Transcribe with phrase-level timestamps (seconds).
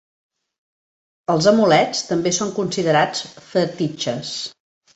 [1.33, 4.37] Els amulets també són considerats fetitxes.